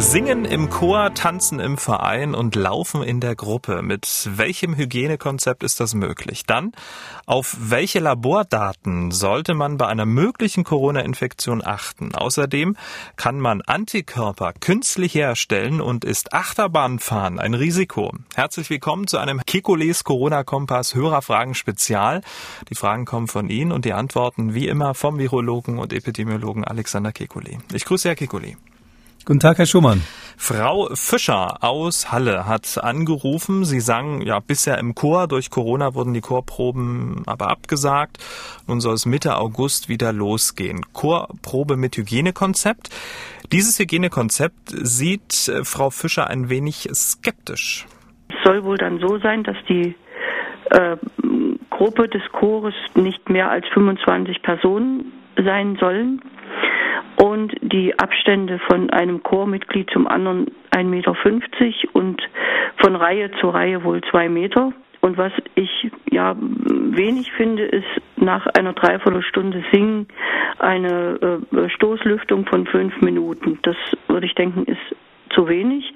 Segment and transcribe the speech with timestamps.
[0.00, 3.82] Singen im Chor, tanzen im Verein und laufen in der Gruppe.
[3.82, 6.44] Mit welchem Hygienekonzept ist das möglich?
[6.46, 6.72] Dann,
[7.26, 12.14] auf welche Labordaten sollte man bei einer möglichen Corona-Infektion achten?
[12.14, 12.76] Außerdem
[13.16, 18.14] kann man Antikörper künstlich herstellen und ist Achterbahnfahren ein Risiko.
[18.34, 22.22] Herzlich willkommen zu einem Kekules Corona-Kompass Hörerfragen Spezial.
[22.70, 27.10] Die Fragen kommen von Ihnen und die Antworten wie immer vom Virologen und Epidemiologen Alexander
[27.10, 27.58] Kekulé.
[27.74, 28.56] Ich grüße Herr Kekulé.
[29.26, 30.00] Guten Tag, Herr Schumann.
[30.38, 33.66] Frau Fischer aus Halle hat angerufen.
[33.66, 35.28] Sie sang ja bisher im Chor.
[35.28, 38.16] Durch Corona wurden die Chorproben aber abgesagt.
[38.66, 40.80] Nun soll es Mitte August wieder losgehen.
[40.94, 42.88] Chorprobe mit Hygienekonzept.
[43.52, 47.86] Dieses Hygienekonzept sieht äh, Frau Fischer ein wenig skeptisch.
[48.30, 49.94] Es soll wohl dann so sein, dass die
[50.70, 50.96] äh,
[51.68, 56.22] Gruppe des Chores nicht mehr als 25 Personen sein sollen
[57.16, 61.14] und die Abstände von einem Chormitglied zum anderen 1,50 Meter
[61.92, 62.22] und
[62.76, 64.72] von Reihe zu Reihe wohl zwei Meter.
[65.02, 70.06] Und was ich ja wenig finde, ist nach einer Dreiviertelstunde Singen
[70.58, 73.58] eine äh, Stoßlüftung von fünf Minuten.
[73.62, 73.76] Das
[74.08, 74.96] würde ich denken, ist
[75.30, 75.94] zu wenig.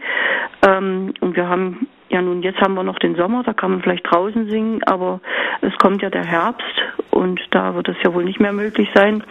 [0.66, 3.82] Ähm, und wir haben ja nun, jetzt haben wir noch den Sommer, da kann man
[3.82, 5.20] vielleicht draußen singen, aber
[5.60, 9.24] es kommt ja der Herbst und da wird es ja wohl nicht mehr möglich sein.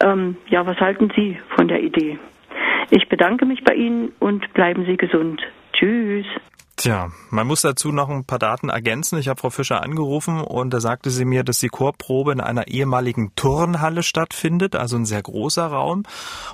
[0.00, 2.18] Ähm, ja, was halten Sie von der Idee?
[2.90, 5.42] Ich bedanke mich bei Ihnen und bleiben Sie gesund.
[5.72, 6.26] Tschüss.
[6.76, 9.18] Tja, man muss dazu noch ein paar Daten ergänzen.
[9.18, 12.68] Ich habe Frau Fischer angerufen und da sagte sie mir, dass die Chorprobe in einer
[12.68, 16.02] ehemaligen Turnhalle stattfindet, also ein sehr großer Raum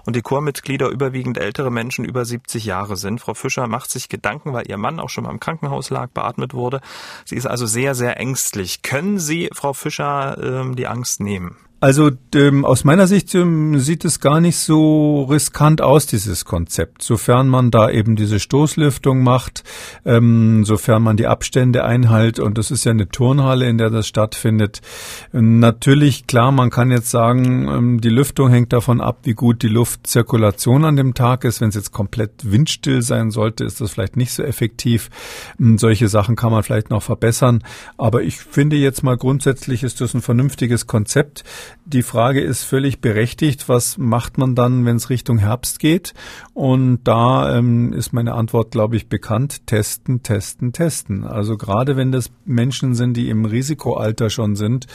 [0.06, 3.20] und die Chormitglieder überwiegend ältere Menschen über 70 Jahre sind.
[3.20, 6.54] Frau Fischer macht sich Gedanken, weil ihr Mann auch schon mal im Krankenhaus lag, beatmet
[6.54, 6.80] wurde.
[7.24, 8.82] Sie ist also sehr, sehr ängstlich.
[8.82, 11.56] Können Sie, Frau Fischer, ähm, die Angst nehmen?
[11.82, 17.02] Also ähm, aus meiner Sicht ähm, sieht es gar nicht so riskant aus, dieses Konzept.
[17.02, 19.64] Sofern man da eben diese Stoßlüftung macht,
[20.04, 24.06] ähm, sofern man die Abstände einhält und das ist ja eine Turnhalle, in der das
[24.06, 24.80] stattfindet.
[25.32, 29.68] Natürlich, klar, man kann jetzt sagen, ähm, die Lüftung hängt davon ab, wie gut die
[29.68, 31.60] Luftzirkulation an dem Tag ist.
[31.60, 35.10] Wenn es jetzt komplett windstill sein sollte, ist das vielleicht nicht so effektiv.
[35.58, 37.64] Ähm, solche Sachen kann man vielleicht noch verbessern.
[37.98, 41.42] Aber ich finde jetzt mal grundsätzlich ist das ein vernünftiges Konzept.
[41.84, 46.14] Die Frage ist völlig berechtigt, was macht man dann, wenn es Richtung Herbst geht?
[46.54, 49.66] Und da ähm, ist meine Antwort, glaube ich, bekannt.
[49.66, 51.24] Testen, testen, testen.
[51.24, 54.86] Also gerade wenn das Menschen sind, die im Risikoalter schon sind,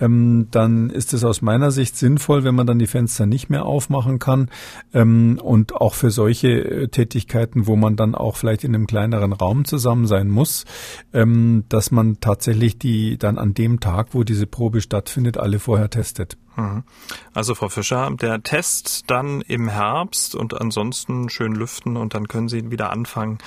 [0.00, 3.64] ähm, dann ist es aus meiner Sicht sinnvoll, wenn man dann die Fenster nicht mehr
[3.64, 4.50] aufmachen kann.
[4.92, 9.32] Ähm, und auch für solche äh, Tätigkeiten, wo man dann auch vielleicht in einem kleineren
[9.32, 10.64] Raum zusammen sein muss,
[11.12, 15.90] ähm, dass man tatsächlich die dann an dem Tag, wo diese Probe stattfindet, alle vorher
[15.90, 16.38] testet getestet.
[16.56, 16.84] Mhm.
[17.32, 22.48] Also Frau Fischer, der Test dann im Herbst und ansonsten schön lüften und dann können
[22.48, 23.38] Sie wieder anfangen,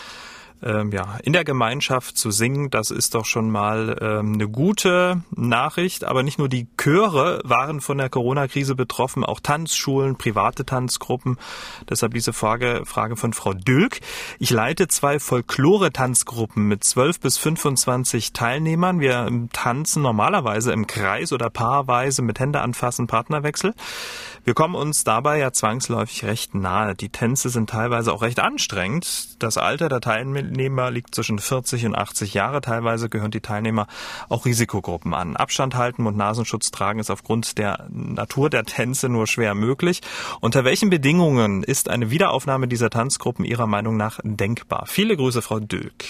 [0.64, 5.22] ähm, ja, in der Gemeinschaft zu singen, das ist doch schon mal ähm, eine gute
[5.36, 6.04] Nachricht.
[6.04, 11.38] Aber nicht nur die Chöre waren von der Corona-Krise betroffen, auch Tanzschulen, private Tanzgruppen.
[11.90, 14.00] Deshalb diese Frage, Frage von Frau Dülk.
[14.40, 19.00] Ich leite zwei Folklore-Tanzgruppen mit 12 bis 25 Teilnehmern.
[19.00, 23.74] Wir tanzen normalerweise im Kreis oder paarweise mit Hände anfassen, Partnerwechsel.
[24.44, 26.94] Wir kommen uns dabei ja zwangsläufig recht nahe.
[26.94, 29.42] Die Tänze sind teilweise auch recht anstrengend.
[29.42, 32.62] Das Alter der Teilnehmer liegt zwischen 40 und 80 Jahre.
[32.62, 33.88] Teilweise gehören die Teilnehmer
[34.30, 35.36] auch Risikogruppen an.
[35.36, 40.02] Abstand halten und Nasenschutz tragen ist aufgrund der Natur der Tänze nur schwer möglich.
[40.42, 44.86] Unter welchen Bedingungen ist eine Wiederaufnahme dieser Tanzgruppen Ihrer Meinung nach denkbar?
[44.88, 46.06] Viele Grüße, Frau Dülk.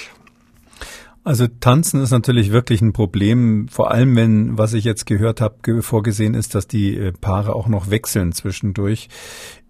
[1.26, 5.82] Also tanzen ist natürlich wirklich ein Problem, vor allem wenn, was ich jetzt gehört habe,
[5.82, 9.10] vorgesehen ist, dass die äh, Paare auch noch wechseln zwischendurch.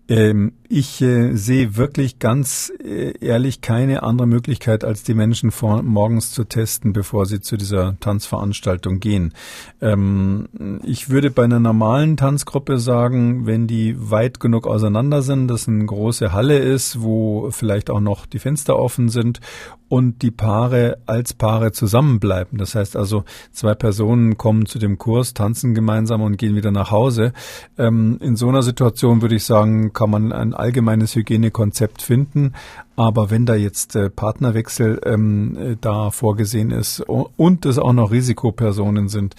[0.09, 5.83] Ähm, ich äh, sehe wirklich ganz äh, ehrlich keine andere Möglichkeit, als die Menschen vor,
[5.83, 9.33] morgens zu testen, bevor sie zu dieser Tanzveranstaltung gehen.
[9.81, 10.47] Ähm,
[10.83, 15.85] ich würde bei einer normalen Tanzgruppe sagen, wenn die weit genug auseinander sind, dass eine
[15.85, 19.39] große Halle ist, wo vielleicht auch noch die Fenster offen sind
[19.87, 22.57] und die Paare als Paare zusammenbleiben.
[22.57, 26.91] Das heißt also, zwei Personen kommen zu dem Kurs, tanzen gemeinsam und gehen wieder nach
[26.91, 27.33] Hause.
[27.77, 32.53] Ähm, in so einer Situation würde ich sagen, kann man ein allgemeines Hygienekonzept finden.
[32.95, 38.11] Aber wenn da jetzt äh, Partnerwechsel ähm, äh, da vorgesehen ist und es auch noch
[38.11, 39.35] Risikopersonen sind,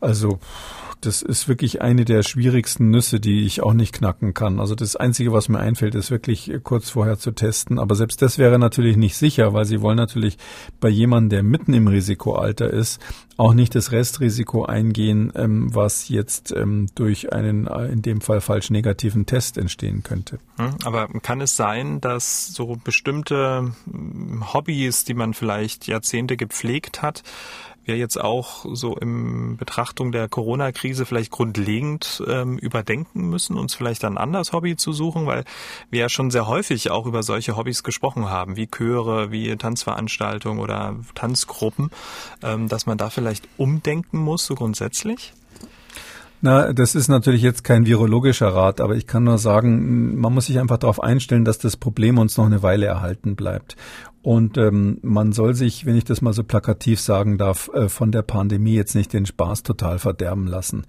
[0.00, 0.38] also
[1.00, 4.60] das ist wirklich eine der schwierigsten Nüsse, die ich auch nicht knacken kann.
[4.60, 7.78] Also das Einzige, was mir einfällt, ist wirklich kurz vorher zu testen.
[7.78, 10.38] Aber selbst das wäre natürlich nicht sicher, weil sie wollen natürlich
[10.80, 13.00] bei jemandem, der mitten im Risikoalter ist,
[13.36, 18.40] auch nicht das Restrisiko eingehen, ähm, was jetzt ähm, durch einen äh, in dem Fall
[18.40, 20.38] falsch negativen Test entstehen könnte.
[20.56, 27.00] Hm, aber kann es sein, dass so bestimmte hm, Hobbys, die man vielleicht Jahrzehnte gepflegt
[27.00, 27.22] hat,
[27.88, 34.04] wir jetzt auch so in Betrachtung der Corona-Krise vielleicht grundlegend ähm, überdenken müssen, uns vielleicht
[34.04, 35.44] ein anderes Hobby zu suchen, weil
[35.90, 40.60] wir ja schon sehr häufig auch über solche Hobbys gesprochen haben, wie Chöre, wie Tanzveranstaltungen
[40.60, 41.90] oder Tanzgruppen,
[42.42, 45.32] ähm, dass man da vielleicht umdenken muss, so grundsätzlich?
[46.40, 50.46] Na, das ist natürlich jetzt kein virologischer Rat, aber ich kann nur sagen, man muss
[50.46, 53.76] sich einfach darauf einstellen, dass das Problem uns noch eine Weile erhalten bleibt.
[54.22, 58.10] Und ähm, man soll sich, wenn ich das mal so plakativ sagen darf, äh, von
[58.10, 60.84] der Pandemie jetzt nicht den Spaß total verderben lassen.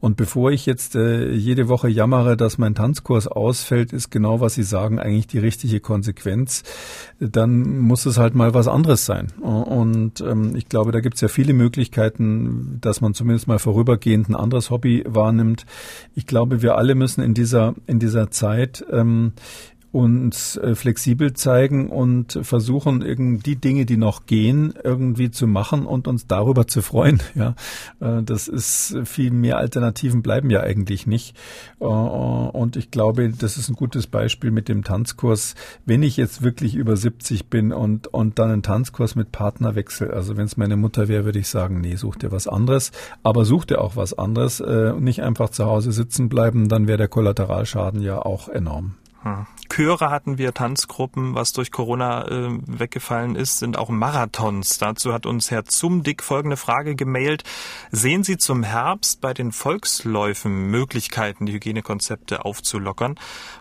[0.00, 4.54] Und bevor ich jetzt äh, jede Woche jammere, dass mein Tanzkurs ausfällt, ist genau, was
[4.54, 6.62] Sie sagen, eigentlich die richtige Konsequenz.
[7.18, 9.32] Dann muss es halt mal was anderes sein.
[9.40, 14.28] Und ähm, ich glaube, da gibt es ja viele Möglichkeiten, dass man zumindest mal vorübergehend
[14.28, 15.64] ein anderes Hobby wahrnimmt.
[16.14, 19.32] Ich glaube, wir alle müssen in dieser in dieser Zeit ähm,
[19.94, 25.86] uns äh, flexibel zeigen und versuchen, irgendwie die Dinge, die noch gehen, irgendwie zu machen
[25.86, 27.22] und uns darüber zu freuen.
[27.34, 27.54] Ja,
[28.00, 31.36] äh, das ist viel mehr Alternativen bleiben ja eigentlich nicht.
[31.80, 35.54] Äh, und ich glaube, das ist ein gutes Beispiel mit dem Tanzkurs.
[35.84, 40.12] Wenn ich jetzt wirklich über 70 bin und, und dann einen Tanzkurs mit Partner wechsle,
[40.12, 42.92] also wenn es meine Mutter wäre, würde ich sagen, nee, such dir was anderes.
[43.22, 46.98] Aber such dir auch was anderes und nicht einfach zu Hause sitzen bleiben, dann wäre
[46.98, 48.94] der Kollateralschaden ja auch enorm.
[49.74, 54.78] Chöre hatten wir, Tanzgruppen, was durch Corona äh, weggefallen ist, sind auch Marathons.
[54.78, 57.42] Dazu hat uns Herr Zumdick folgende Frage gemailt.
[57.90, 63.16] Sehen Sie zum Herbst bei den Volksläufen Möglichkeiten, die Hygienekonzepte aufzulockern?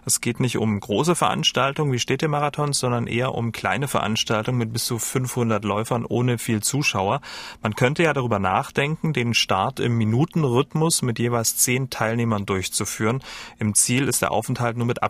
[0.05, 4.85] Es geht nicht um große Veranstaltungen wie Städtemarathons, sondern eher um kleine Veranstaltungen mit bis
[4.85, 7.21] zu 500 Läufern ohne viel Zuschauer.
[7.63, 13.23] Man könnte ja darüber nachdenken, den Start im Minutenrhythmus mit jeweils zehn Teilnehmern durchzuführen.
[13.57, 15.01] Im Ziel ist der Aufenthalt nur mit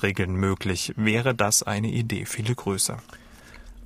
[0.00, 0.92] Abstandsregeln möglich.
[0.96, 2.24] Wäre das eine Idee?
[2.24, 2.96] Viele Grüße.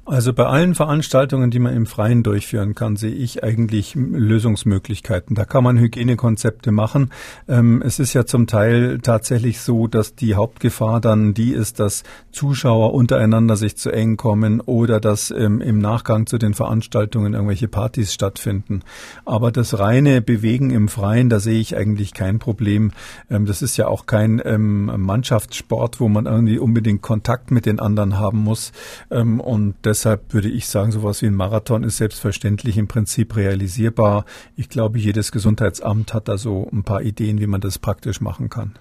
[0.06, 5.34] Also bei allen Veranstaltungen, die man im Freien durchführen kann, sehe ich eigentlich Lösungsmöglichkeiten.
[5.34, 7.10] Da kann man Hygienekonzepte machen.
[7.48, 12.02] Ähm, es ist ja zum Teil tatsächlich so, dass die Hauptgefahr dann die ist, dass
[12.32, 17.68] Zuschauer untereinander sich zu eng kommen oder dass ähm, im Nachgang zu den Veranstaltungen irgendwelche
[17.68, 18.82] Partys stattfinden.
[19.24, 22.92] Aber das reine Bewegen im Freien, da sehe ich eigentlich kein Problem.
[23.30, 28.18] Ähm, das ist ja auch kein Mannschaftssport, wo man irgendwie unbedingt Kontakt mit den anderen
[28.18, 28.72] haben muss.
[29.08, 34.24] Und deshalb würde ich sagen, sowas wie ein Marathon ist selbstverständlich im Prinzip realisierbar.
[34.56, 38.50] Ich glaube, jedes Gesundheitsamt hat da so ein paar Ideen, wie man das praktisch machen
[38.50, 38.74] kann.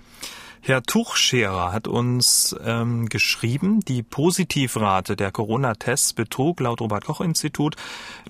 [0.66, 7.76] Herr Tuchscherer hat uns ähm, geschrieben, die Positivrate der Corona-Tests betrug laut Robert-Koch-Institut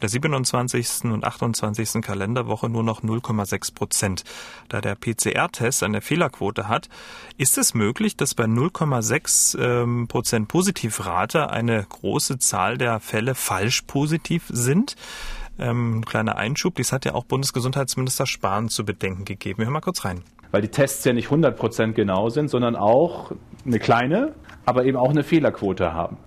[0.01, 1.12] der 27.
[1.12, 2.01] und 28.
[2.01, 4.24] Kalenderwoche nur noch 0,6 Prozent.
[4.68, 6.89] Da der PCR-Test eine Fehlerquote hat,
[7.38, 13.83] ist es möglich, dass bei 0,6 ähm, Prozent Positivrate eine große Zahl der Fälle falsch
[13.83, 14.95] positiv sind?
[15.59, 19.59] Ähm, kleiner Einschub, dies hat ja auch Bundesgesundheitsminister Spahn zu bedenken gegeben.
[19.59, 20.24] Wir hören mal kurz rein
[20.54, 23.32] weil die Tests ja nicht 100% genau sind, sondern auch
[23.66, 24.34] eine kleine,
[24.66, 26.18] aber eben auch eine Fehlerquote haben.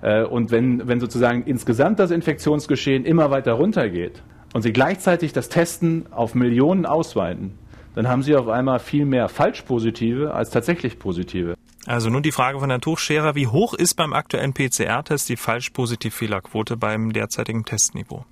[0.00, 4.22] Äh, und wenn, wenn sozusagen insgesamt das Infektionsgeschehen immer weiter runtergeht
[4.54, 7.58] und Sie gleichzeitig das Testen auf Millionen ausweiten,
[7.94, 11.54] dann haben Sie auf einmal viel mehr Falschpositive als tatsächlich Positive.
[11.84, 16.78] Also nun die Frage von Herrn Tuchscherer, wie hoch ist beim aktuellen PCR-Test die Falsch-Positiv-Fehlerquote
[16.78, 18.24] beim derzeitigen Testniveau?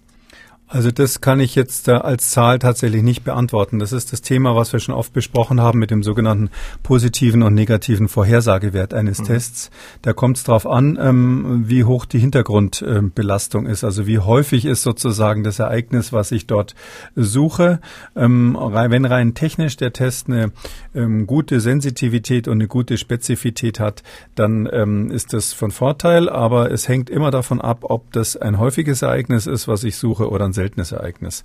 [0.73, 3.79] Also das kann ich jetzt als Zahl tatsächlich nicht beantworten.
[3.79, 6.49] Das ist das Thema, was wir schon oft besprochen haben mit dem sogenannten
[6.83, 9.25] positiven und negativen Vorhersagewert eines mhm.
[9.25, 9.71] Tests.
[10.01, 13.85] Da kommt es darauf an, ähm, wie hoch die Hintergrundbelastung ist.
[13.85, 16.75] Also wie häufig ist sozusagen das Ereignis, was ich dort
[17.15, 17.81] suche.
[18.17, 20.53] Ähm, wenn rein technisch der Test eine
[20.95, 24.03] ähm, gute Sensitivität und eine gute Spezifität hat,
[24.37, 26.31] dann ist das von Vorteil.
[26.31, 30.31] Aber es hängt immer davon ab, ob das ein häufiges Ereignis ist, was ich suche
[30.31, 31.43] oder ein seltenes Ereignis.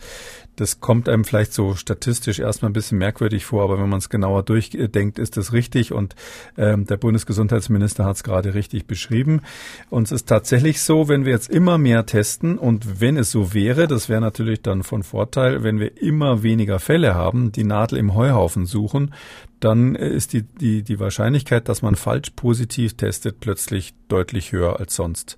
[0.56, 4.10] Das kommt einem vielleicht so statistisch erstmal ein bisschen merkwürdig vor, aber wenn man es
[4.10, 6.16] genauer durchdenkt, ist das richtig und
[6.58, 9.42] ähm, der Bundesgesundheitsminister hat es gerade richtig beschrieben.
[9.90, 13.54] Und es ist tatsächlich so, wenn wir jetzt immer mehr testen und wenn es so
[13.54, 17.98] wäre, das wäre natürlich dann von Vorteil, wenn wir immer weniger Fälle haben, die Nadel
[17.98, 19.14] im Heuhaufen suchen,
[19.60, 24.96] dann ist die, die, die Wahrscheinlichkeit, dass man falsch positiv testet, plötzlich deutlich höher als
[24.96, 25.38] sonst.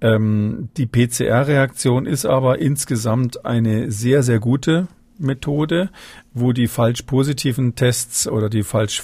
[0.00, 4.88] Ähm, die PCR-Reaktion ist aber insgesamt eine sehr, sehr gute
[5.18, 5.90] Methode,
[6.34, 9.02] wo die falsch positiven Tests oder die falsch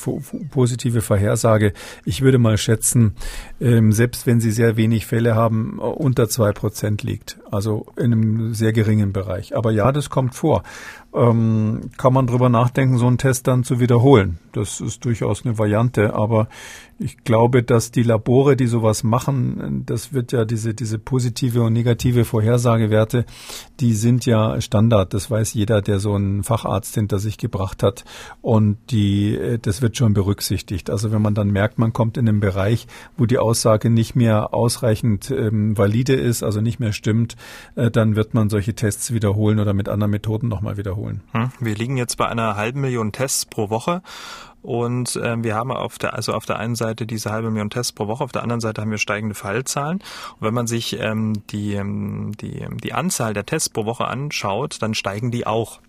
[0.51, 1.73] positive Vorhersage,
[2.05, 3.15] ich würde mal schätzen,
[3.61, 7.39] ähm, selbst wenn sie sehr wenig Fälle haben, unter zwei Prozent liegt.
[7.51, 9.57] Also in einem sehr geringen Bereich.
[9.57, 10.63] Aber ja, das kommt vor
[11.15, 14.39] ähm, kann man drüber nachdenken, so einen Test dann zu wiederholen.
[14.53, 16.49] Das ist durchaus eine Variante, aber
[16.99, 21.73] ich glaube, dass die Labore, die sowas machen, das wird ja diese, diese positive und
[21.73, 23.25] negative Vorhersagewerte,
[23.81, 25.13] die sind ja Standard.
[25.13, 28.05] Das weiß jeder, der so einen Facharzt hinter sich gebracht hat.
[28.41, 30.91] Und die, das wird schon berücksichtigt.
[30.91, 34.55] Also wenn man dann merkt, man kommt in einen Bereich, wo die Aussage nicht mehr
[34.55, 37.37] ausreichend ähm, valide ist, also nicht mehr stimmt,
[37.75, 41.02] äh, dann wird man solche Tests wiederholen oder mit anderen Methoden nochmal wiederholen.
[41.11, 44.03] Hm, wir liegen jetzt bei einer halben Million Tests pro Woche.
[44.63, 47.93] Und äh, wir haben auf der, also auf der einen Seite diese halbe Million Tests
[47.93, 49.99] pro Woche, auf der anderen Seite haben wir steigende Fallzahlen.
[49.99, 54.81] Und wenn man sich ähm, die, ähm, die, die Anzahl der Tests pro Woche anschaut,
[54.81, 55.81] dann steigen die auch.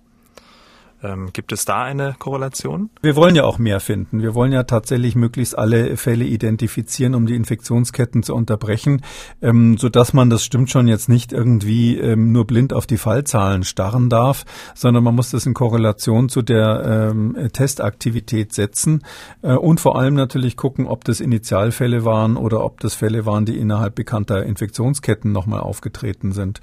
[1.03, 2.89] Ähm, gibt es da eine Korrelation?
[3.01, 4.21] Wir wollen ja auch mehr finden.
[4.21, 9.01] Wir wollen ja tatsächlich möglichst alle Fälle identifizieren, um die Infektionsketten zu unterbrechen,
[9.41, 12.97] ähm, so dass man, das stimmt schon, jetzt nicht irgendwie ähm, nur blind auf die
[12.97, 14.45] Fallzahlen starren darf,
[14.75, 19.03] sondern man muss das in Korrelation zu der ähm, Testaktivität setzen
[19.41, 23.45] äh, und vor allem natürlich gucken, ob das Initialfälle waren oder ob das Fälle waren,
[23.45, 26.61] die innerhalb bekannter Infektionsketten nochmal aufgetreten sind.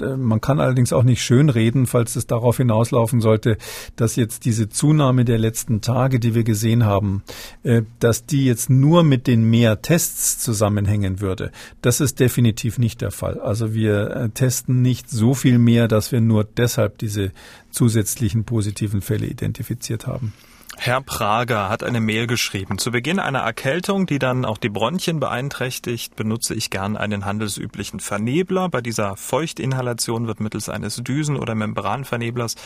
[0.00, 3.58] Äh, man kann allerdings auch nicht schönreden, falls es darauf hinauslaufen sollte,
[3.96, 7.22] dass jetzt diese Zunahme der letzten Tage, die wir gesehen haben,
[7.62, 11.52] äh, dass die jetzt nur mit den mehr Tests zusammenhängen würde.
[11.80, 13.40] Das ist definitiv nicht der Fall.
[13.40, 17.32] Also wir äh, testen nicht so viel mehr, dass wir nur deshalb diese
[17.70, 20.32] zusätzlichen positiven Fälle identifiziert haben.
[20.78, 22.78] Herr Prager hat eine Mail geschrieben.
[22.78, 28.00] Zu Beginn einer Erkältung, die dann auch die Bronchien beeinträchtigt, benutze ich gern einen handelsüblichen
[28.00, 28.68] Vernebler.
[28.68, 32.56] Bei dieser Feuchtinhalation wird mittels eines Düsen- oder Membranverneblers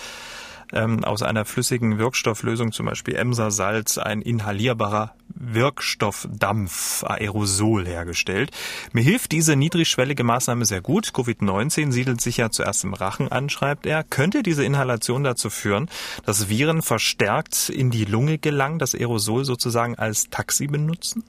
[0.73, 8.51] ähm, aus einer flüssigen Wirkstofflösung, zum Beispiel Emser-Salz, ein inhalierbarer Wirkstoffdampf, Aerosol hergestellt.
[8.93, 11.09] Mir hilft diese niedrigschwellige Maßnahme sehr gut.
[11.09, 14.03] Covid-19 siedelt sich ja zuerst im Rachen an, schreibt er.
[14.03, 15.89] Könnte diese Inhalation dazu führen,
[16.25, 21.25] dass Viren verstärkt in die Lunge gelangen, das Aerosol sozusagen als Taxi benutzen?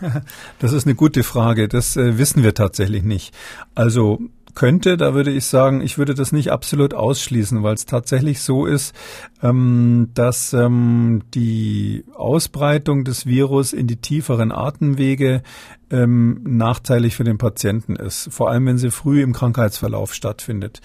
[0.58, 1.68] Das ist eine gute Frage.
[1.68, 3.34] Das äh, wissen wir tatsächlich nicht.
[3.74, 4.20] Also
[4.58, 8.66] könnte, da würde ich sagen, ich würde das nicht absolut ausschließen, weil es tatsächlich so
[8.66, 8.92] ist,
[9.40, 15.44] ähm, dass ähm, die Ausbreitung des Virus in die tieferen Atemwege
[15.90, 20.80] ähm, nachteilig für den Patienten ist, vor allem wenn sie früh im Krankheitsverlauf stattfindet.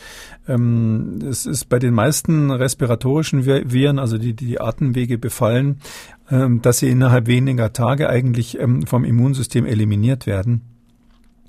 [0.48, 5.80] Ähm, es ist bei den meisten respiratorischen Viren, also die die Atemwege befallen,
[6.30, 10.73] ähm, dass sie innerhalb weniger Tage eigentlich ähm, vom Immunsystem eliminiert werden.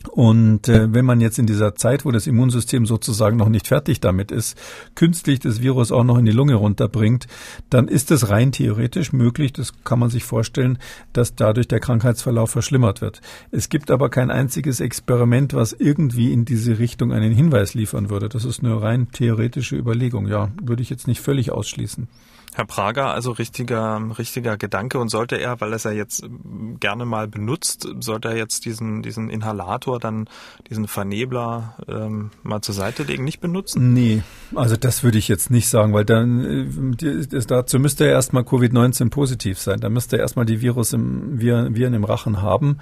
[0.09, 4.01] Und äh, wenn man jetzt in dieser Zeit, wo das Immunsystem sozusagen noch nicht fertig
[4.01, 4.59] damit ist,
[4.95, 7.27] künstlich das Virus auch noch in die Lunge runterbringt,
[7.71, 10.79] dann ist es rein theoretisch möglich, das kann man sich vorstellen,
[11.13, 13.21] dass dadurch der Krankheitsverlauf verschlimmert wird.
[13.51, 18.29] Es gibt aber kein einziges Experiment, was irgendwie in diese Richtung einen Hinweis liefern würde.
[18.29, 20.27] Das ist eine rein theoretische Überlegung.
[20.27, 22.09] Ja, würde ich jetzt nicht völlig ausschließen.
[22.57, 26.77] Herr Prager, also richtiger, richtiger Gedanke und sollte er, weil er es ja jetzt ähm,
[26.79, 30.29] gerne mal benutzt, sollte er jetzt diesen, diesen Inhalator, dann
[30.71, 33.93] diesen Vernebler ähm, mal zur Seite legen, nicht benutzen?
[33.93, 34.23] Nee,
[34.55, 39.11] also das würde ich jetzt nicht sagen, weil dann äh, dazu müsste er erstmal Covid-19
[39.11, 39.81] positiv sein.
[39.81, 42.79] Da müsste er erstmal die Virus im, Viren im Rachen haben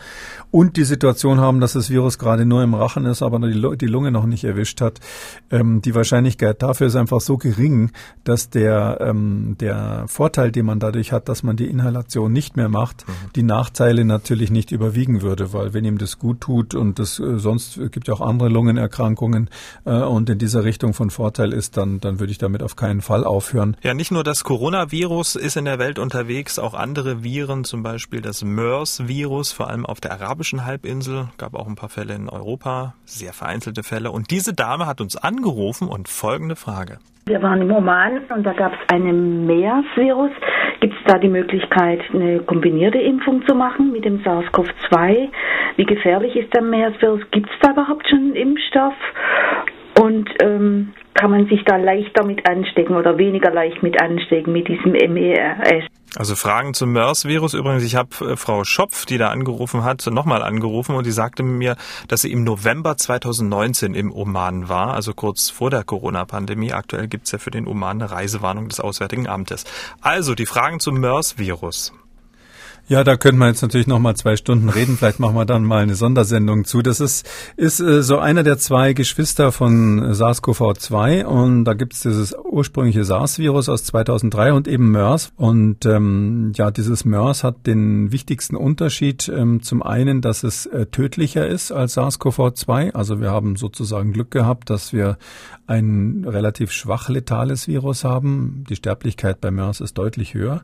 [0.51, 3.87] und die Situation haben, dass das Virus gerade nur im Rachen ist, aber die, die
[3.87, 5.01] Lunge noch nicht erwischt hat.
[5.51, 7.93] Ähm, die Wahrscheinlichkeit dafür ist einfach so gering,
[8.25, 12.69] dass der ähm, der Vorteil, den man dadurch hat, dass man die Inhalation nicht mehr
[12.69, 13.13] macht, mhm.
[13.37, 17.39] die Nachteile natürlich nicht überwiegen würde, weil wenn ihm das gut tut und das äh,
[17.39, 19.49] sonst gibt ja auch andere Lungenerkrankungen
[19.85, 23.01] äh, und in dieser Richtung von Vorteil ist, dann, dann würde ich damit auf keinen
[23.01, 23.77] Fall aufhören.
[23.83, 28.21] Ja, nicht nur das Coronavirus ist in der Welt unterwegs, auch andere Viren, zum Beispiel
[28.21, 32.95] das MERS-Virus, vor allem auf der arabischen Halbinsel, gab auch ein paar Fälle in Europa,
[33.05, 34.11] sehr vereinzelte Fälle.
[34.11, 36.99] Und diese Dame hat uns angerufen und folgende Frage.
[37.25, 40.33] Wir waren im Oman und da gab es einen MERS-Virus.
[40.81, 45.29] Gibt es da die Möglichkeit, eine kombinierte Impfung zu machen mit dem SARS-CoV-2?
[45.77, 47.21] Wie gefährlich ist der MERS-Virus?
[47.31, 48.95] Gibt es da überhaupt schon einen Impfstoff?
[50.01, 54.69] Und ähm, kann man sich da leichter mit anstecken oder weniger leicht mit anstecken mit
[54.69, 55.85] diesem MERS?
[56.15, 57.55] Also Fragen zum MERS-Virus.
[57.55, 61.43] Übrigens, ich habe äh, Frau Schopf, die da angerufen hat, nochmal angerufen und die sagte
[61.43, 61.77] mir,
[62.09, 66.73] dass sie im November 2019 im Oman war, also kurz vor der Corona-Pandemie.
[66.73, 69.65] Aktuell gibt's ja für den Oman eine Reisewarnung des Auswärtigen Amtes.
[70.03, 71.95] Also die Fragen zum MERS-Virus.
[72.93, 74.99] Ja, da könnte man jetzt natürlich noch mal zwei Stunden reden.
[74.99, 76.83] Vielleicht machen wir dann mal eine Sondersendung zu.
[76.83, 82.03] Das ist, ist äh, so einer der zwei Geschwister von SARS-CoV-2 und da gibt es
[82.03, 85.33] dieses ursprüngliche SARS-Virus aus 2003 und eben MERS.
[85.37, 90.85] Und ähm, ja, dieses MERS hat den wichtigsten Unterschied ähm, zum einen, dass es äh,
[90.85, 92.93] tödlicher ist als SARS-CoV-2.
[92.93, 95.17] Also wir haben sozusagen Glück gehabt, dass wir
[95.67, 98.65] ein relativ schwach letales Virus haben.
[98.69, 100.63] Die Sterblichkeit bei MERS ist deutlich höher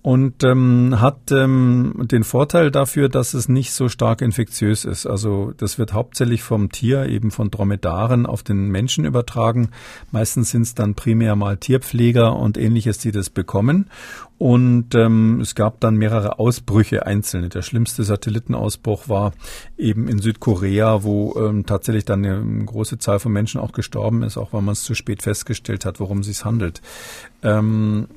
[0.00, 5.06] und ähm, hat ähm, den Vorteil dafür, dass es nicht so stark infektiös ist.
[5.06, 9.70] Also das wird hauptsächlich vom Tier, eben von Dromedaren, auf den Menschen übertragen.
[10.10, 13.90] Meistens sind es dann primär mal Tierpfleger und ähnliches, die das bekommen.
[14.38, 17.48] Und ähm, es gab dann mehrere Ausbrüche einzelne.
[17.48, 19.32] Der schlimmste Satellitenausbruch war
[19.76, 24.38] eben in Südkorea, wo ähm, tatsächlich dann eine große Zahl von Menschen auch gestorben ist,
[24.38, 26.80] auch weil man es zu spät festgestellt hat, worum es sich handelt.
[27.42, 28.08] Ähm,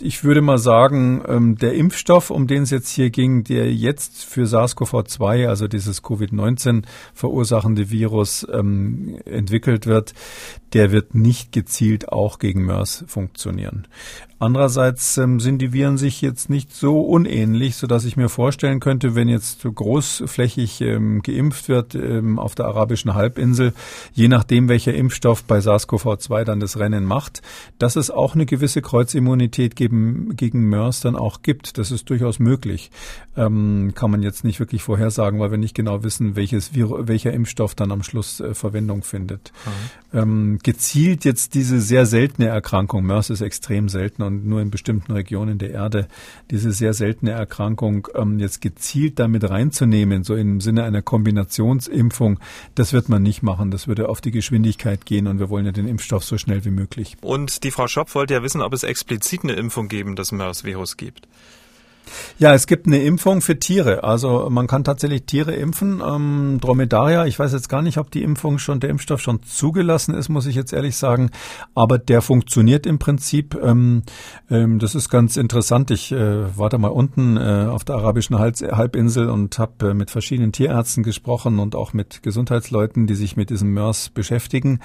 [0.00, 4.24] ich würde mal sagen, ähm, der Impfstoff, um den es jetzt hier ging, der jetzt
[4.24, 10.12] für SARS-CoV-2, also dieses Covid-19 verursachende Virus, ähm, entwickelt wird,
[10.72, 13.86] der wird nicht gezielt auch gegen MERS funktionieren.
[14.40, 18.78] Andererseits ähm, sind die Viren sich jetzt nicht so unähnlich, so dass ich mir vorstellen
[18.78, 23.72] könnte, wenn jetzt großflächig ähm, geimpft wird ähm, auf der arabischen Halbinsel,
[24.12, 27.42] je nachdem welcher Impfstoff bei SARS-CoV-2 dann das Rennen macht,
[27.78, 31.76] dass es auch eine gewisse Kreuzimmunität gegen, gegen MERS dann auch gibt.
[31.76, 32.92] Das ist durchaus möglich.
[33.36, 37.32] Ähm, kann man jetzt nicht wirklich vorhersagen, weil wir nicht genau wissen, welches Vir welcher
[37.32, 39.52] Impfstoff dann am Schluss äh, Verwendung findet.
[40.12, 40.18] Mhm.
[40.18, 45.12] Ähm, gezielt jetzt diese sehr seltene Erkrankung, MERS ist extrem selten und nur in bestimmten
[45.12, 46.06] Regionen der Erde
[46.50, 52.38] diese sehr seltene Erkrankung ähm, jetzt gezielt damit reinzunehmen, so im Sinne einer Kombinationsimpfung,
[52.76, 53.72] das wird man nicht machen.
[53.72, 56.70] Das würde auf die Geschwindigkeit gehen und wir wollen ja den Impfstoff so schnell wie
[56.70, 57.16] möglich.
[57.22, 60.96] Und die Frau Schopp wollte ja wissen, ob es explizit eine Impfung geben des MERS-Virus
[60.96, 61.26] gibt.
[62.38, 64.04] Ja, es gibt eine Impfung für Tiere.
[64.04, 66.02] Also man kann tatsächlich Tiere impfen.
[66.04, 70.14] Ähm, Dromedaria, ich weiß jetzt gar nicht, ob die Impfung schon, der Impfstoff schon zugelassen
[70.14, 71.30] ist, muss ich jetzt ehrlich sagen.
[71.74, 73.54] Aber der funktioniert im Prinzip.
[73.62, 74.02] Ähm,
[74.50, 75.90] ähm, das ist ganz interessant.
[75.90, 80.52] Ich äh, war mal unten äh, auf der arabischen Halbinsel und habe äh, mit verschiedenen
[80.52, 84.80] Tierärzten gesprochen und auch mit Gesundheitsleuten, die sich mit diesem MERS beschäftigen.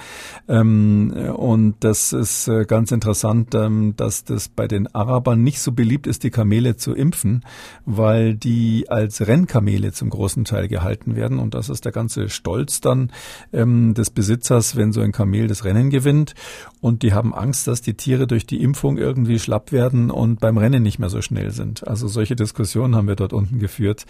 [0.48, 5.72] Ähm, und das ist äh, ganz interessant, ähm, dass das bei den Arabern nicht so
[5.72, 7.42] beliebt ist, die Kamele zu impfen kämpfen,
[7.84, 11.38] weil die als Rennkamele zum großen Teil gehalten werden.
[11.38, 13.12] Und das ist der ganze Stolz dann
[13.52, 16.34] ähm, des Besitzers, wenn so ein Kamel das Rennen gewinnt.
[16.80, 20.58] Und die haben Angst, dass die Tiere durch die Impfung irgendwie schlapp werden und beim
[20.58, 21.86] Rennen nicht mehr so schnell sind.
[21.86, 24.06] Also solche Diskussionen haben wir dort unten geführt.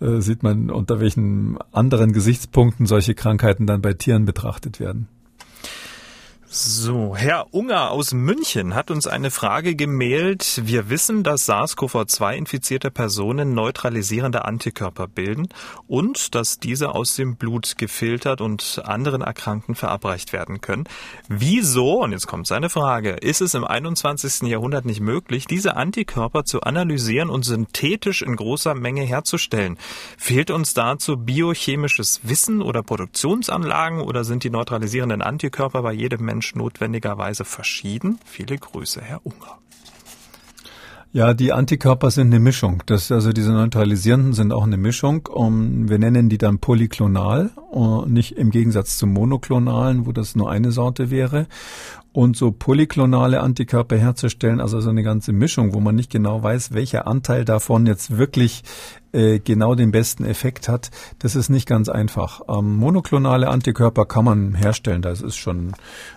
[0.00, 5.08] Äh, sieht man, unter welchen anderen Gesichtspunkten solche Krankheiten dann bei Tieren betrachtet werden.
[6.54, 10.60] So, Herr Unger aus München hat uns eine Frage gemailt.
[10.66, 15.48] Wir wissen, dass SARS-CoV-2 infizierte Personen neutralisierende Antikörper bilden
[15.86, 20.84] und dass diese aus dem Blut gefiltert und anderen Erkrankten verabreicht werden können.
[21.26, 24.46] Wieso, und jetzt kommt seine Frage, ist es im 21.
[24.46, 29.78] Jahrhundert nicht möglich, diese Antikörper zu analysieren und synthetisch in großer Menge herzustellen?
[30.18, 36.41] Fehlt uns dazu biochemisches Wissen oder Produktionsanlagen oder sind die neutralisierenden Antikörper bei jedem Menschen
[36.42, 38.18] Mensch notwendigerweise verschieden?
[38.24, 39.58] Viele Grüße, Herr Unger.
[41.12, 42.82] Ja, die Antikörper sind eine Mischung.
[42.86, 45.28] Das, also diese neutralisierenden sind auch eine Mischung.
[45.28, 50.50] Um, wir nennen die dann polyklonal, uh, nicht im Gegensatz zum monoklonalen, wo das nur
[50.50, 51.46] eine Sorte wäre.
[52.10, 56.72] Und so polyklonale Antikörper herzustellen, also so eine ganze Mischung, wo man nicht genau weiß,
[56.72, 58.64] welcher Anteil davon jetzt wirklich
[59.12, 62.40] äh, genau den besten Effekt hat, das ist nicht ganz einfach.
[62.48, 65.02] Ähm, monoklonale Antikörper kann man herstellen.
[65.02, 65.72] Da ist schon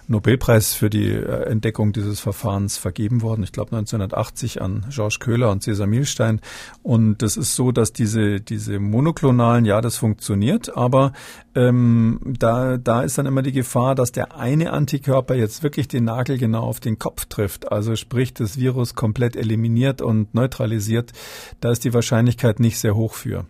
[0.08, 3.44] Nobelpreis für die äh, Entdeckung dieses Verfahrens vergeben worden.
[3.44, 6.42] Ich glaube 1980 an Georges Köhler und Cesar Milstein.
[6.84, 11.14] Und das ist so, dass diese, diese monoklonalen, ja, das funktioniert, aber
[11.56, 16.04] ähm, da, da ist dann immer die Gefahr, dass der eine Antikörper jetzt wirklich den
[16.04, 17.72] Nagel genau auf den Kopf trifft.
[17.72, 21.14] Also sprich, das Virus komplett eliminiert und neutralisiert.
[21.62, 23.46] Da ist die Wahrscheinlichkeit nicht sehr hoch für.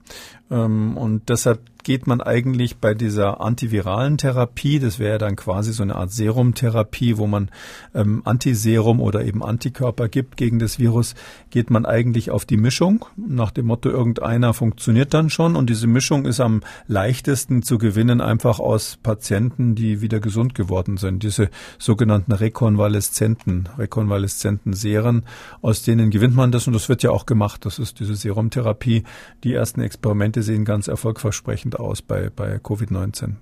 [0.52, 5.84] Ähm, und deshalb geht man eigentlich bei dieser antiviralen Therapie, das wäre dann quasi so
[5.84, 7.52] eine Art Serumtherapie, wo man
[7.94, 11.14] ähm, Antiserum oder eben Antikörper gibt gegen das Virus,
[11.52, 15.86] geht man eigentlich auf die Mischung, nach dem Motto, irgendeiner funktioniert dann schon und diese
[15.86, 21.22] Mischung ist am leichtesten zu gewinnen, einfach aus Patienten, die wieder gesund geworden sind.
[21.22, 25.24] Diese sogenannten rekonvaleszenten, rekonvaleszenten Seren,
[25.62, 27.64] aus denen gewinnt man das und das wird ja auch gemacht.
[27.66, 29.04] Das ist diese Serumtherapie.
[29.44, 33.36] Die ersten Experimente sehen ganz erfolgversprechend aus bei, bei Covid-19.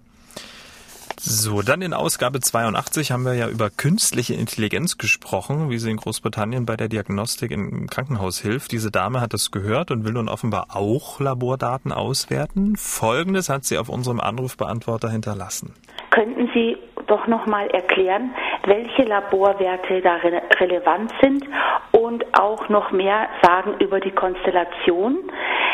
[1.26, 5.96] So, dann in Ausgabe 82 haben wir ja über künstliche Intelligenz gesprochen, wie sie in
[5.96, 8.74] Großbritannien bei der Diagnostik im Krankenhaus hilft.
[8.74, 12.76] Diese Dame hat das gehört und will nun offenbar auch Labordaten auswerten.
[12.76, 15.74] Folgendes hat sie auf unserem Anrufbeantworter hinterlassen.
[16.10, 16.76] Könnten Sie
[17.08, 18.32] doch noch mal erklären,
[18.66, 21.46] welche Laborwerte da re relevant sind
[21.92, 25.20] und auch noch mehr sagen über die Konstellation.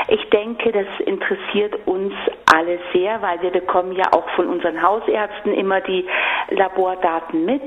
[0.08, 2.13] Ich denke, das interessiert uns
[2.52, 6.08] alle sehr, weil wir bekommen ja auch von unseren Hausärzten immer die
[6.49, 7.62] Labordaten mit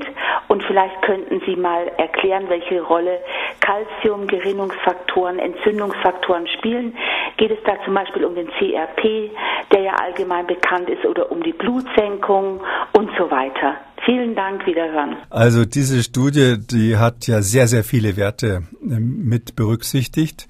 [0.49, 3.19] und vielleicht könnten Sie mal erklären, welche Rolle
[3.61, 6.97] Calcium, Gerinnungsfaktoren, Entzündungsfaktoren spielen.
[7.37, 9.31] Geht es da zum Beispiel um den CRP,
[9.71, 13.77] der ja allgemein bekannt ist, oder um die Blutsenkung und so weiter?
[14.05, 15.15] Vielen Dank, wiederhören.
[15.29, 20.47] Also diese Studie, die hat ja sehr, sehr viele Werte ähm, mit berücksichtigt.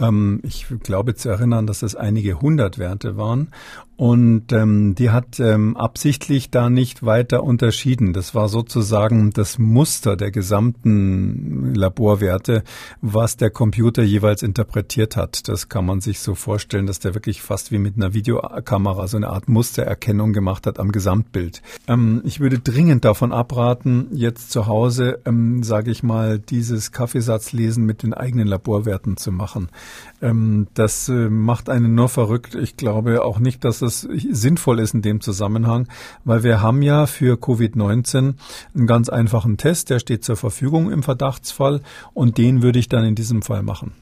[0.00, 3.48] Ähm, ich glaube zu erinnern, dass das einige hundert Werte waren.
[4.02, 8.12] Und ähm, die hat ähm, absichtlich da nicht weiter unterschieden.
[8.12, 12.64] Das war sozusagen das Muster der gesamten Laborwerte,
[13.00, 15.46] was der Computer jeweils interpretiert hat.
[15.46, 19.18] Das kann man sich so vorstellen, dass der wirklich fast wie mit einer Videokamera so
[19.18, 21.62] eine Art Mustererkennung gemacht hat am Gesamtbild.
[21.86, 27.84] Ähm, ich würde dringend davon abraten, jetzt zu Hause, ähm, sage ich mal, dieses Kaffeesatzlesen
[27.84, 29.68] mit den eigenen Laborwerten zu machen.
[30.20, 32.56] Ähm, das äh, macht einen nur verrückt.
[32.56, 35.88] Ich glaube auch nicht, dass es sinnvoll ist in dem Zusammenhang,
[36.24, 38.34] weil wir haben ja für Covid-19
[38.74, 41.80] einen ganz einfachen Test, der steht zur Verfügung im Verdachtsfall
[42.14, 43.92] und den würde ich dann in diesem Fall machen.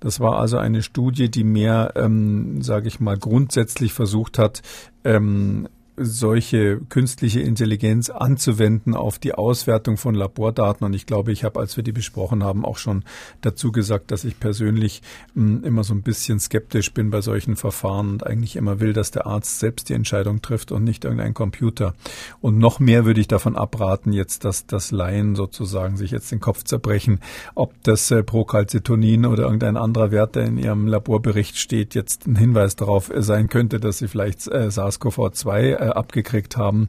[0.00, 4.62] Das war also eine Studie, die mehr, ähm, sage ich mal, grundsätzlich versucht hat,
[5.04, 5.68] ähm,
[6.00, 10.84] solche künstliche Intelligenz anzuwenden auf die Auswertung von Labordaten.
[10.84, 13.04] Und ich glaube, ich habe, als wir die besprochen haben, auch schon
[13.40, 15.02] dazu gesagt, dass ich persönlich
[15.34, 19.10] hm, immer so ein bisschen skeptisch bin bei solchen Verfahren und eigentlich immer will, dass
[19.10, 21.94] der Arzt selbst die Entscheidung trifft und nicht irgendein Computer.
[22.40, 26.40] Und noch mehr würde ich davon abraten, jetzt, dass das Laien sozusagen sich jetzt den
[26.40, 27.20] Kopf zerbrechen,
[27.54, 32.36] ob das äh, Procalcitonin oder irgendein anderer Wert, der in ihrem Laborbericht steht, jetzt ein
[32.36, 36.88] Hinweis darauf sein könnte, dass sie vielleicht äh, SARS-CoV-2 äh, äh, abgekriegt haben.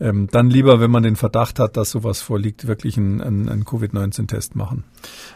[0.00, 3.64] Ähm, dann lieber, wenn man den Verdacht hat, dass sowas vorliegt, wirklich einen, einen, einen
[3.66, 4.84] Covid-19-Test machen.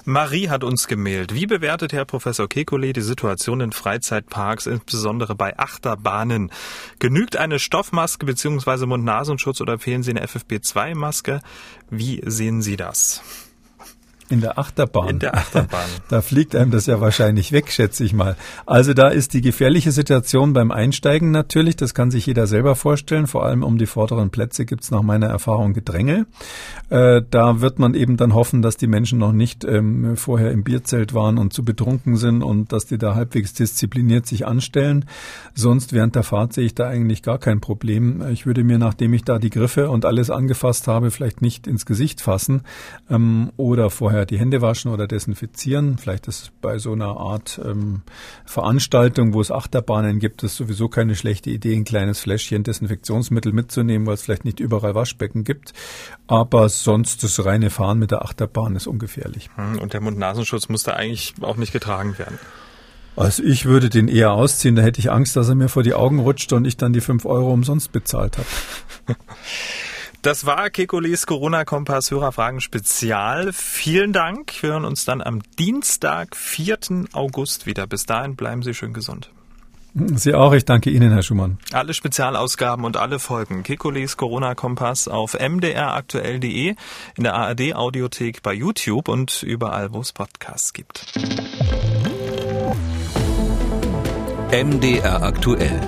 [0.04, 1.34] Marie hat uns gemeldet.
[1.34, 6.50] Wie bewertet Herr Professor Kekulé die Situation in Freizeitparks, insbesondere bei Achterbahnen?
[6.98, 8.86] Genügt eine Stoffmaske bzw.
[8.86, 11.40] Mund-Nasenschutz oder fehlen Sie eine FFP2-Maske?
[11.90, 13.22] Wie sehen Sie das?
[14.30, 15.08] In der Achterbahn.
[15.08, 15.84] In der Achterbahn.
[16.08, 18.36] Da fliegt einem das ja wahrscheinlich weg, schätze ich mal.
[18.66, 21.76] Also da ist die gefährliche Situation beim Einsteigen natürlich.
[21.76, 23.26] Das kann sich jeder selber vorstellen.
[23.26, 26.26] Vor allem um die vorderen Plätze gibt es nach meiner Erfahrung Gedränge.
[26.90, 30.64] Äh, da wird man eben dann hoffen, dass die Menschen noch nicht ähm, vorher im
[30.64, 35.04] Bierzelt waren und zu betrunken sind und dass die da halbwegs diszipliniert sich anstellen.
[35.54, 38.22] Sonst während der Fahrt sehe ich da eigentlich gar kein Problem.
[38.30, 41.86] Ich würde mir, nachdem ich da die Griffe und alles angefasst habe, vielleicht nicht ins
[41.86, 42.62] Gesicht fassen
[43.10, 45.98] ähm, oder vorher vorher die Hände waschen oder desinfizieren.
[45.98, 48.02] Vielleicht ist es bei so einer Art ähm,
[48.44, 54.06] Veranstaltung, wo es Achterbahnen gibt, ist sowieso keine schlechte Idee, ein kleines Fläschchen Desinfektionsmittel mitzunehmen,
[54.06, 55.72] weil es vielleicht nicht überall Waschbecken gibt.
[56.28, 59.50] Aber sonst das reine Fahren mit der Achterbahn ist ungefährlich.
[59.56, 62.38] Hm, und der Mund-Nasenschutz muss da eigentlich auch nicht getragen werden.
[63.16, 65.94] Also ich würde den eher ausziehen, da hätte ich Angst, dass er mir vor die
[65.94, 68.46] Augen rutscht und ich dann die fünf Euro umsonst bezahlt habe.
[70.24, 73.52] Das war Kekulis Corona-Kompass Hörerfragen Spezial.
[73.52, 74.54] Vielen Dank.
[74.62, 76.78] Wir hören uns dann am Dienstag, 4.
[77.12, 77.86] August wieder.
[77.86, 79.28] Bis dahin bleiben Sie schön gesund.
[79.92, 80.54] Sie auch.
[80.54, 81.58] Ich danke Ihnen, Herr Schumann.
[81.74, 86.74] Alle Spezialausgaben und alle Folgen Kekulis Corona-Kompass auf mdraktuell.de,
[87.16, 91.04] in der ARD-Audiothek bei YouTube und überall, wo es Podcasts gibt.
[94.50, 95.78] MDR aktuell.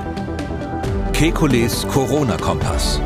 [1.15, 3.01] Kekules Corona-Kompass.